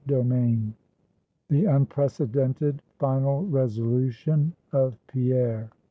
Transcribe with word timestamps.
BOOK 0.07 0.31
X. 0.33 0.57
THE 1.49 1.65
UNPRECEDENTED 1.67 2.81
FINAL 2.97 3.43
RESOLUTION 3.45 4.51
OF 4.71 4.97
PIERRE. 5.05 5.69